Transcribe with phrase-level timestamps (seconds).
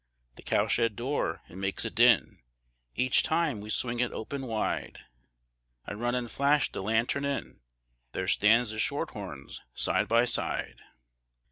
[0.35, 2.41] The cow shed door, it makes a din
[2.95, 5.01] Each time we swing it open wide;
[5.85, 7.61] I run an' flash the lantern in,
[8.13, 10.81] There stand the shorthorns side by side.